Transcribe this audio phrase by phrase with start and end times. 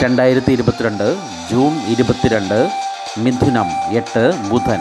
[0.00, 1.16] രണ്ടായിരത്തി ഇരുപത്തിരണ്ട്
[1.50, 2.70] ജൂൺ ഇരുപത്തിരണ്ട്
[3.18, 4.80] മിഥുനം എട്ട് ബുധൻ.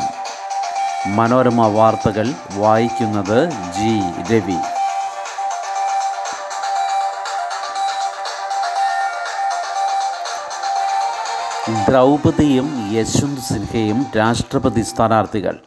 [1.08, 3.94] മനോരമ വാർത്തകൾ വായിക്കുന്നത് ജി.
[4.34, 4.58] രവി.
[11.90, 15.60] ദ്രൗപതിയും യശ്വന്ത് സിൻഹയും രാഷ്ട്രപതി സ്ഥാനാർത്ഥികൾ.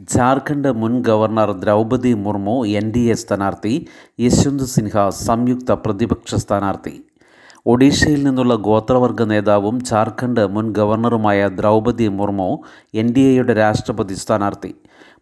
[0.00, 3.88] ജാർഖണ്ഡ് മുൻ governor Draupadi Murmu N D A സ്ഥാനാർത്ഥി
[4.20, 7.04] യശ്വന്ത് സിൻഹ സംയുക്ത പ്രതിപക്ഷ സ്ഥാനാർത്ഥി.
[7.66, 12.62] ഒഡീഷയിൽ നിന്നുള്ള ഗോത്രവർഗ നേതാവും ജാർഖണ്ഡ് മുൻ ഗവർണറുമായ ദ്രൗപദി മുർമു
[12.94, 14.74] എൻ ഡി എയുടെ രാഷ്ട്രപതി സ്ഥാനാർത്ഥി.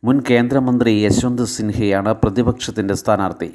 [0.05, 3.55] മുൻ കേന്ദ്രമന്ത്രി യശ്വന്ത് സിൻഹയാണ് പ്രതിപക്ഷത്തിന്റെ സ്ഥാനാർത്ഥി.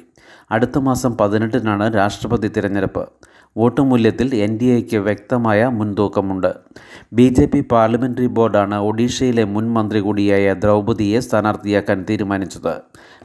[0.50, 3.08] അടുത്ത മാസം പതിനെട്ടിനാണ് രാഷ്ട്രപതി തിരഞ്ഞെടുപ്പ്.
[3.56, 6.54] വോട്ട് മൂല്യത്തിൽ എൻ ഡി എക്ക് വ്യക്തമായ മുൻതൂക്കമുണ്ട്.
[7.12, 12.74] ബി ജെ പി പാർലമെന്ററി ബോർഡാണ് ഒഡീഷയിലെ മുൻ മന്ത്രി കൂടിയായ ദ്രൗപദിയെ സ്ഥാനാർത്ഥിയാക്കാൻ തീരുമാനിച്ചത്.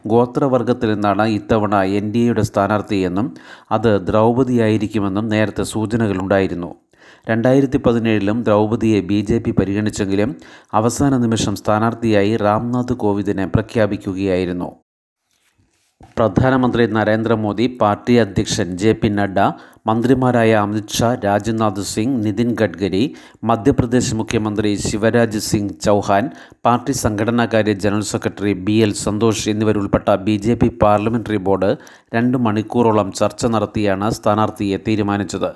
[0.07, 3.33] ഗോത്രവർഗത്തിൽ നിന്നാണ് ഇത്തവണ എൻ ഡി എയുടെ സ്ഥാനാർത്ഥിയെന്നും
[3.71, 6.75] അത് ദ്രൗപദിയായിരിക്കുമെന്നും നേരത്തെ സൂചനകളുണ്ടായിരുന്നു.
[7.29, 10.35] രണ്ടായിരത്തി പതിനേഴിലും ദ്രൗപദിയെ ബി ജെ പി പരിഗണിച്ചെങ്കിലും
[10.73, 14.69] അവസാന നിമിഷം സ്ഥാനാർത്ഥിയായി രാംനാഥ് കോവിന്ദിനെ പ്രഖ്യാപിക്കുകയായിരുന്നു.
[16.19, 19.39] പ്രധാനമന്ത്രി നരേന്ദ്രമോദി പാർട്ടി അധ്യക്ഷൻ ജെ പി നഡ്ഡ
[19.89, 23.01] മന്ത്രിമാരായ അമിത്ഷാ രാജ്നാഥ് സിംഗ് നിതിൻ ഗഡ്കരി
[23.49, 26.25] മധ്യപ്രദേശ് മുഖ്യമന്ത്രി Shivraj Singh Chouhan
[26.67, 31.69] party സംഘടനാകാര്യ general secretary B L Santhosh എന്നിവരുൾപ്പെട്ട B J P parliamentary board
[32.15, 35.49] രണ്ട് മണിക്കൂറോളം ചർച്ച നടത്തിയാണ് സ്ഥാനാർത്ഥിയെ തീരുമാനിച്ചത്.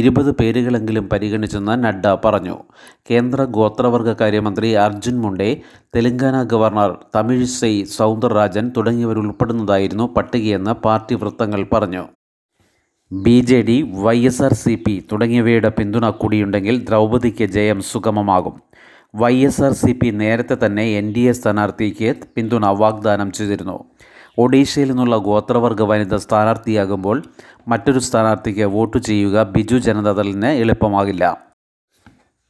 [0.00, 2.56] ഇരുപത് പേരുകളെങ്കിലും പരിഗണിച്ചെന്ന് നഡ്ഡ പറഞ്ഞു.
[3.10, 5.50] കേന്ദ്ര ഗോത്രവർഗ കാര്യമന്ത്രി അർജുൻ മുണ്ടെ
[5.96, 9.95] തെലങ്കാന ഗവർണർ തമിഴിസൈ സൗന്ദർരാജൻ തുടങ്ങിയവരുൾപ്പെടുന്നതായിരുന്നു.
[10.04, 12.04] പട്ടികയെന്ന് പാർട്ടി വൃത്തങ്ങൾ പറഞ്ഞു.
[13.12, 18.60] B J D Y S R C P തുടങ്ങിയവയുടെ പിന്തുണ കൂടിയുണ്ടെങ്കിൽ ദ്രൗപദിക്ക് ജയം സുഗമമാകും.
[19.16, 23.84] Y S R C P നേരത്തെ തന്നെ എൻ ഡി എ സ്ഥാനാർത്ഥിക്ക് പിന്തുണ വാഗ്ദാനം ചെയ്തിരുന്നു.
[24.38, 27.22] ഒഡീഷയിൽ നിന്നുള്ള ഗോത്രവർഗ വനിത സ്ഥാനാർത്ഥിയാകുമ്പോൾ
[27.68, 31.46] മറ്റൊരു സ്ഥാനാർത്ഥിക്ക് വോട്ട് ചെയ്യുക ബിജു ജനതാദളിന് എളുപ്പമാകില്ല.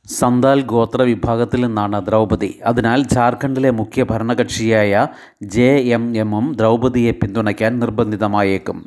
[0.09, 2.61] സന്താൽ ഗോത്ര വിഭാഗത്തിൽ നിന്നാണ് ദ്രൗപദി.
[2.65, 5.07] അതിനാൽ ജാർഖണ്ഡിലെ മുഖ്യ ഭരണകക്ഷിയായ
[5.43, 8.87] ജെ എം എമ്മും ദ്രൗപദിയെ പിന്തുണയ്ക്കാൻ നിർബന്ധിതമായേക്കും.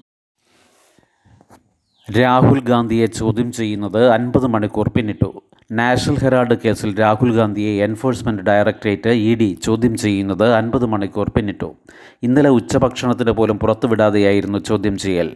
[2.17, 5.41] രാഹുൽ ഗാന്ധിയെ ചോദ്യം ചെയ്യുന്നത് അൻപത് മണിക്കൂർ പിന്നിട്ടു.
[5.71, 11.75] നാഷണൽ ഹെറാൾഡ് കേസിൽ രാഹുൽ ഗാന്ധിയെ എൻഫോഴ്സ്മെന്റ് ഡയറക്ടറേറ്റ് ഇ ഡി ചോദ്യം ചെയ്യുന്നത് അൻപത് മണിക്കൂർ പിന്നിട്ടു.
[12.23, 15.35] ഇന്നലെ ഉച്ചഭക്ഷണത്തിന് പോലും പുറത്തുവിടാതെയായിരുന്നു ചോദ്യം ചെയ്യൽ.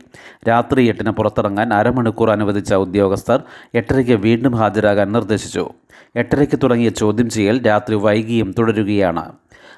[0.49, 3.41] രാത്രി എട്ടിന് പുറത്തിറങ്ങാൻ അരമണിക്കൂർ അനുവദിച്ച ഉദ്യോഗസ്ഥർ
[3.75, 5.69] എട്ടരയ്ക്ക് വീണ്ടും ഹാജരാകാൻ നിർദ്ദേശിച്ചു.
[6.15, 9.31] എട്ടരയ്ക്ക് തുടങ്ങിയ ചോദ്യം ചെയ്യൽ രാത്രി വൈകിയും തുടരുകയാണ്.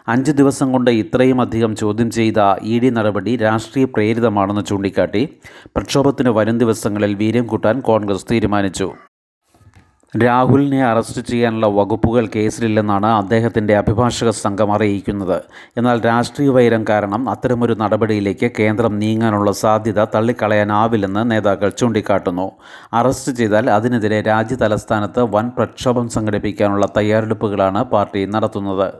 [0.07, 5.29] അഞ്ച് ദിവസം കൊണ്ട് ഇത്രയും അധികം ചോദ്യം ചെയ്ത ഇ ഡി നടപടി രാഷ്ട്രീയ പ്രേരിതമാണെന്ന് ചൂണ്ടിക്കാട്ടി.
[5.75, 8.93] പ്രക്ഷോഭത്തിന് വരും ദിവസങ്ങളിൽ വീര്യം കൂട്ടാൻ കോൺഗ്രസ് തീരുമാനിച്ചു.
[10.23, 15.41] രാഹുലിനെ അറസ്റ്റ് ചെയ്യാനുള്ള വകുപ്പുകൾ കേസിലില്ലെന്നാണ് അദ്ദേഹത്തിന്റെ അഭിഭാഷക സംഘം അറിയിക്കുന്നത്.
[15.77, 22.51] എന്നാൽ രാഷ്ട്രീയ വൈരം കാരണം അത്തരമൊരു നടപടിയിലേക്ക് കേന്ദ്രം നീങ്ങാനുള്ള സാധ്യത തള്ളിക്കളയാനാവില്ലെന്ന് നേതാക്കൾ ചൂണ്ടിക്കാട്ടുന്നു.
[22.93, 28.93] അറസ്റ്റ് ചെയ്താൽ അതിനെതിരെ രാജ്യ തലസ്ഥാനത്ത് വൻ പ്രക്ഷോഭം സംഘടിപ്പിക്കാനുള്ള തയ്യാറെടുപ്പുകളാണ് പാർട്ടി നടത്തുന്നത്.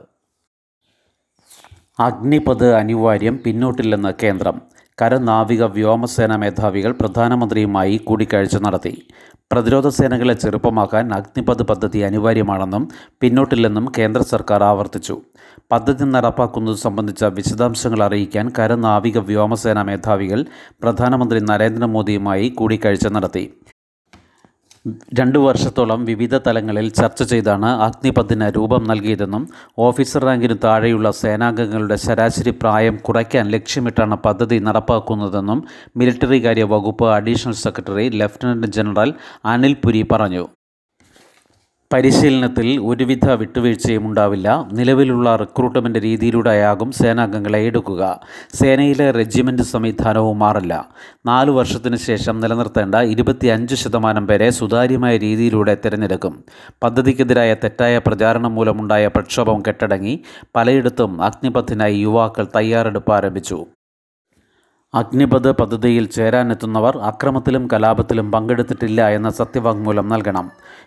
[2.00, 4.60] അഗ്നിപത് അനിവാര്യം പിന്നോട്ടില്ലെന്ന് കേന്ദ്രം.
[5.02, 9.02] കരനാവിക വ്യോമസേന മേധാവികൾ പ്രധാനമന്ത്രിയുമായി കൂടിക്കാഴ്ച നടത്തി.
[9.50, 12.84] പ്രതിരോധ സേനകളെ ചെറുപ്പമാക്കാൻ അഗ്നിപഥ് പദ്ധതി അനിവാര്യമാണെന്നും
[13.20, 15.14] പിന്നോട്ടില്ലെന്നും കേന്ദ്ര സർക്കാർ ആവർത്തിച്ചു.
[15.72, 20.42] പദ്ധതി നടപ്പാക്കുന്നത് സംബന്ധിച്ച വിശദാംശങ്ങൾ അറിയിക്കാൻ കരനാവിക വ്യോമസേന മേധാവികൾ
[20.82, 23.44] പ്രധാനമന്ത്രി നരേന്ദ്രമോദിയുമായി കൂടിക്കാഴ്ച നടത്തി.
[25.18, 29.48] രണ്ടു വർഷത്തോളം വിവിധ തലങ്ങളിൽ ചർച്ച ചെയ്താണ് അഗ്നിപഥിന് രൂപം നൽകിയതെന്നും
[29.78, 35.64] ഓഫീസർ റാങ്കിന് താഴെയുള്ള സേനാംഗങ്ങളുടെ ശരാശരി പ്രായം കുറയ്ക്കാൻ ലക്ഷ്യമിട്ടാണ് പദ്ധതി നടപ്പാക്കുന്നതെന്നും
[35.96, 39.14] മിലിറ്ററി കാര്യ വകുപ്പ് additional secretary lieutenant general
[39.44, 40.48] Anil Puri പറഞ്ഞു.
[41.92, 44.68] പരിശീലനത്തിൽ ഒരുവിധ വിട്ടുവീഴ്ചയും ഉണ്ടാവില്ല.
[44.72, 48.20] നിലവിലുള്ള റിക്രൂട്ട്മെന്റ് രീതിയിലൂടെയാകും സേനാംഗങ്ങളെ എടുക്കുക.
[48.54, 50.88] സേനയിലെ റെജിമെന്റ് സംവിധാനവും മാറില്ല.
[51.26, 56.44] നാലു വർഷത്തിന് ശേഷം നിലനിർത്തേണ്ട ഇരുപത്തിയഞ്ച് ശതമാനം പേരെ സുതാര്യമായ രീതിയിലൂടെ തിരഞ്ഞെടുക്കും.
[56.82, 60.22] പദ്ധതിക്കെതിരായ തെറ്റായ പ്രചാരണം മൂലമുണ്ടായ പ്രക്ഷോഭം കെട്ടടങ്ങി.
[60.56, 63.66] പലയിടത്തും അഗ്നിപഥിനായി യുവാക്കൾ തയ്യാറെടുപ്പ് ആരംഭിച്ചു.
[64.96, 70.46] അഗ്നിപഥ് പദ്ധതിയിൽ ചേരാനെത്തുന്നവർ അക്രമത്തിലും കലാപത്തിലും പങ്കെടുത്തിട്ടില്ല എന്ന സത്യവാങ്മൂലം നൽകണം.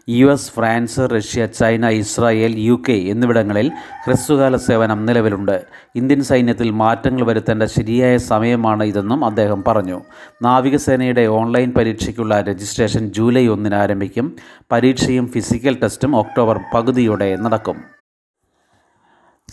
[0.09, 3.71] U S France Russia China Israel U K എന്നിവിടങ്ങളിൽ
[4.05, 5.63] ഹ്രസ്വകാല സേവനം നിലവിലുണ്ട്.
[5.95, 10.01] ഇന്ത്യൻ സൈന്യത്തിൽ മാറ്റങ്ങൾ വരുത്തേണ്ട ശരിയായ സമയമാണ് ഇതെന്നും അദ്ദേഹം പറഞ്ഞു.
[10.41, 14.35] നാവികസേനയുടെ ഓൺലൈൻ പരീക്ഷയ്ക്കുള്ള രജിസ്ട്രേഷൻ ജൂലൈ ഒന്നിന് ആരംഭിക്കും.
[14.71, 17.98] പരീക്ഷയും ഫിസിക്കൽ ടെസ്റ്റും ഒക്ടോബർ പകുതിയോടെ നടക്കും.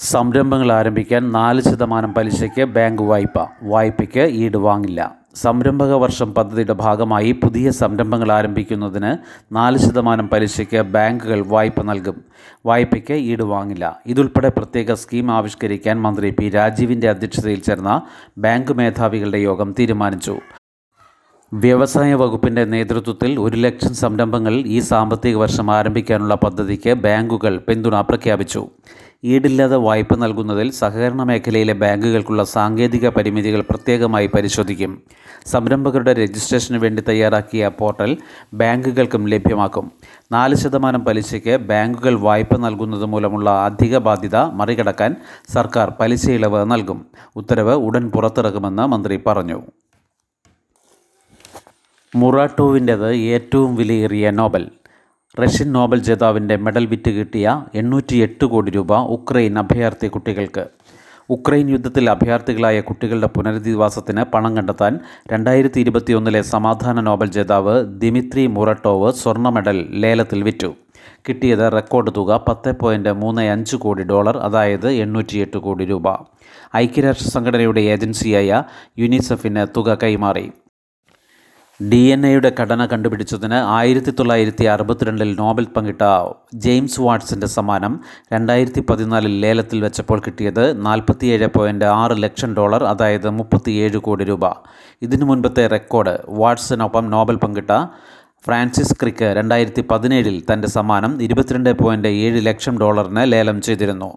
[0.00, 3.46] സംരംഭങ്ങൾ ആരംഭിക്കാൻ നാല് ശതമാനം പലിശയ്ക്ക് ബാങ്ക് വായ്പ.
[3.62, 5.14] വായ്പയ്ക്ക് ഈട് വാങ്ങില്ല.
[5.34, 9.16] സംരംഭക വർഷം പദ്ധതിയുടെ ഭാഗമായി പുതിയ സംരംഭങ്ങൾ ആരംഭിക്കുന്നതിന്
[9.54, 12.24] നാല് ശതമാനം പലിശയ്ക്ക് ബാങ്കുകൾ വായ്പ നൽകും.
[12.66, 14.00] വായ്പയ്ക്ക് ഈട് വാങ്ങില്ല.
[14.06, 18.02] ഇതുൾപ്പെടെ പ്രത്യേക സ്കീം ആവിഷ്കരിക്കാൻ മന്ത്രി പി രാജീവിന്റെ അധ്യക്ഷതയിൽ ചേർന്ന
[18.38, 20.38] ബാങ്ക് മേധാവികളുടെ യോഗം തീരുമാനിച്ചു.
[21.52, 28.68] വ്യവസായ വകുപ്പിന്റെ നേതൃത്വത്തിൽ ഒരു ലക്ഷം സംരംഭങ്ങൾ ഈ സാമ്പത്തിക വർഷം ആരംഭിക്കാനുള്ള പദ്ധതിക്ക് ബാങ്കുകൾ പിന്തുണ പ്രഖ്യാപിച്ചു.
[29.26, 35.02] ഈടില്ലാതെ വായ്പ നൽകുന്നതിൽ സഹകരണ മേഖലയിലെ ബാങ്കുകൾക്കുള്ള സാങ്കേതിക പരിമിതികൾ പ്രത്യേകമായി പരിശോധിക്കും.
[35.46, 38.16] സംരംഭകരുടെ രജിസ്ട്രേഷന് വേണ്ടി തയ്യാറാക്കിയ പോർട്ടൽ
[38.54, 39.92] ബാങ്കുകൾക്കും ലഭ്യമാക്കും.
[40.32, 45.16] നാല് ശതമാനം പലിശയ്ക്ക് ബാങ്കുകൾ വായ്പ നൽകുന്നത് മൂലമുള്ള അധിക ബാധ്യത മറികടക്കാൻ
[45.52, 47.06] സർക്കാർ പലിശ ഇളവ് നൽകും.
[47.36, 49.62] ഉത്തരവ് ഉടൻ പുറത്തിറക്കുമെന്ന് മന്ത്രി പറഞ്ഞു.
[52.14, 54.70] മുറാട്ടോവിന്റെത് ഏറ്റവും വിലയേറിയ നോബൽ.
[55.40, 60.64] റഷ്യൻ നോബൽ ജേതാവിന്റെ മെഡൽ വിറ്റ് കിട്ടിയ എണ്ണൂറ്റി എട്ട് കോടി രൂപ ഉക്രൈൻ അഭയാർത്ഥി കുട്ടികൾക്ക്.
[61.30, 64.98] ഉക്രൈൻ യുദ്ധത്തിൽ അഭയാർത്ഥികളായ കുട്ടികളുടെ പുനരധിവാസത്തിന് പണം കണ്ടെത്താൻ
[65.32, 70.74] രണ്ടായിരത്തി ഇരുപത്തിയൊന്നിലെ സമാധാന നോബൽ ജേതാവ് ദിമിത്രി മുറട്ടോവ് സ്വർണ മെഡൽ ലേലത്തിൽ വിറ്റു.
[71.28, 76.08] കിട്ടിയത് റെക്കോർഡ് തുക പത്ത് പോയിന്റ് മൂന്ന് അഞ്ച് കോടി ഡോളർ അതായത് എണ്ണൂറ്റിയെട്ട് കോടി രൂപ.
[76.76, 78.62] ഐക്യരാഷ്ട്ര സംഘടനയുടെ ഏജൻസിയായ
[78.98, 80.52] യുനിസെഫിന് തുക കൈമാറി.
[81.80, 86.04] ഡി എൻ എയുടെ ഘടന കണ്ടുപിടിച്ചതിന് ആയിരത്തി തൊള്ളായിരത്തി അറുപത്തിരണ്ടിൽ നോബൽ പങ്കിട്ട
[86.54, 88.00] ജെയിംസ് വാട്സിന്റെ സമ്മാനം
[88.32, 94.44] രണ്ടായിരത്തി പതിനാലിൽ ലേലത്തിൽ വെച്ചപ്പോൾ കിട്ടിയത് നാൽപ്പത്തിയേഴ് പോയിന്റ് ആറ് ലക്ഷം ഡോളർ അതായത് മുപ്പത്തിയേഴ് കോടി രൂപ.
[95.02, 97.72] ഇതിനു മുൻപത്തെ റെക്കോർഡ് വാട്സിനൊപ്പം നോബൽ പങ്കിട്ട
[98.46, 104.10] ഫ്രാൻസിസ് ക്രിക്ക് രണ്ടായിരത്തി പതിനേഴിൽ തന്റെ സമ്മാനം ഇരുപത്തിരണ്ട് പോയിന്റ് ഏഴ് ലക്ഷം ഡോളറിന് ലേലം ചെയ്തിരുന്നു.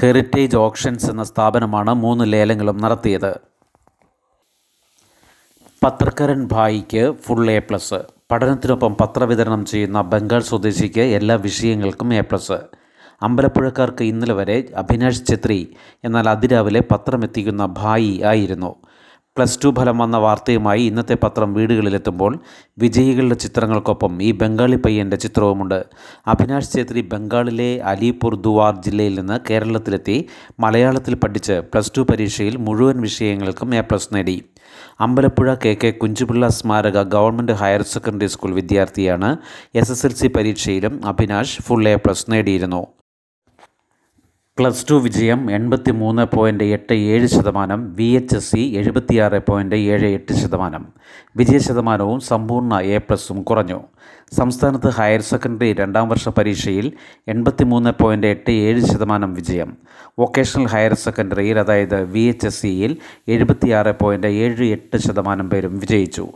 [0.00, 3.32] ഹെറിറ്റേജ് ഓപ്ഷൻസ് എന്ന സ്ഥാപനമാണ് മൂന്ന് ലേലങ്ങളും നടത്തിയത്.
[5.84, 7.98] പത്രക്കാരൻ ഭായിക്ക് ഫുൾ എ പ്ലസ്
[8.32, 12.58] പഠനത്തിനൊപ്പം പത്രവിതരണം ചെയ്യുന്ന ബംഗാൾ സ്വദേശിക്ക് എല്ലാ വിഷയങ്ങൾക്കും എ പ്ലസ്
[13.22, 15.58] അമ്പലപ്പുഴക്കാർക്ക് ഇന്നലെ വരെ അഭിനാഷ് ഛത്രി
[16.04, 18.70] എന്നാൽ അതിരാവിലെ പത്രമെത്തിക്കുന്ന ഭായി ആയിരുന്നു.
[19.36, 22.38] പ്ലസ് ടു ഫലം വന്ന വാർത്തയുമായി ഇന്നത്തെ പത്രം വീടുകളിലെത്തുമ്പോൾ
[22.78, 25.84] വിജയികളുടെ ചിത്രങ്ങൾക്കൊപ്പം ഈ ബംഗാളി പയ്യന്റെ ചിത്രവുമുണ്ട്.
[26.26, 30.16] അഭിനാഷ് ഛേത്രി ബംഗാളിലെ അലിപൂർ ദുവാർ ജില്ലയിൽ നിന്ന് കേരളത്തിലെത്തി
[30.60, 34.42] മലയാളത്തിൽ പഠിച്ച് പ്ലസ് ടു പരീക്ഷയിൽ മുഴുവൻ വിഷയങ്ങൾക്കും എ പ്ലസ് നേടി.
[35.00, 39.36] അമ്പലപ്പുഴ കെ കെ കുഞ്ചുപിള്ള സ്മാരക ഗവൺമെന്റ് ഹയർ സെക്കൻഡറി സ്കൂൾ വിദ്യാർത്ഥിയാണ്
[39.74, 42.82] എസ് എസ് എൽ സി പരീക്ഷയിലും അഭിനാഷ് ഫുൾ എ പ്ലസ് നേടിയിരുന്നു.
[44.58, 49.74] പ്ലസ് ടു വിജയം എൺപത്തി മൂന്ന് പോയിന്റ് എട്ട് ഏഴ് ശതമാനം വി എച്ച് എസ് സി എഴുപത്തിയാറ് പോയിന്റ്
[49.74, 50.86] ഏഴ് എട്ട് ശതമാനം.
[51.36, 53.84] വിജയ ശതമാനവും സമ്പൂർണ എ പ്ലസും കുറഞ്ഞു.
[54.32, 56.92] സംസ്ഥാനത്ത് ഹയർ സെക്കൻഡറി രണ്ടാം വർഷ പരീക്ഷയിൽ
[57.28, 59.76] എൺപത്തി മൂന്ന് പോയിന്റ് എട്ട് ഏഴ് ശതമാനം വിജയം.
[60.18, 62.96] വൊക്കേഷണൽ ഹയർ സെക്കൻഡറിയിൽ അതായത് വി എച്ച് എസ് സിയിൽ
[63.28, 66.28] എഴുപത്തിയാറ് പോയിന്റ് ഏഴ് എട്ട് ശതമാനം പേരും വിജയിച്ചു.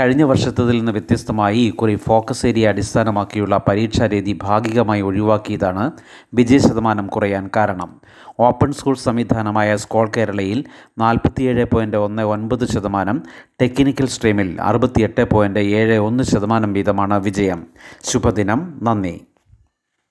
[0.00, 5.90] കഴിഞ്ഞ വർഷത്തതിൽ നിന്ന് വ്യത്യസ്തമായി ഇക്കുറി ഫോക്കസ് ഏരിയ അടിസ്ഥാനമാക്കിയുള്ള പരീക്ഷാ രീതി ഭാഗികമായി ഒഴിവാക്കിയതാണ്
[6.34, 8.00] വിജയ ശതമാനം കുറയാൻ കാരണം.
[8.42, 10.64] ഓപ്പൺ സ്കൂൾ സംവിധാനമായ സ്കോൾ കേരളയിൽ
[10.98, 13.22] നാൽപ്പത്തിയേഴ് പോയിന്റ് ഒന്ന് ഒൻപത് ശതമാനം
[13.62, 17.66] ടെക്നിക്കൽ സ്ട്രീമിൽ അറുപത്തിയെട്ട് പോയിന്റ് ഏഴ് ഒന്ന് ശതമാനം വീതമാണ് വിജയം.
[18.04, 18.80] ശുഭദിനം.
[18.82, 19.20] നന്ദി.